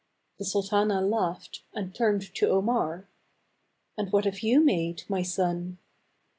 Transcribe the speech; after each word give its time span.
The 0.39 0.45
sultana 0.45 0.99
laughed 0.99 1.61
and 1.75 1.93
turned 1.93 2.33
to 2.33 2.49
Omar." 2.49 3.07
And 3.99 4.11
what 4.11 4.25
have 4.25 4.39
you 4.39 4.59
made, 4.59 5.03
my 5.07 5.21
son 5.21 5.77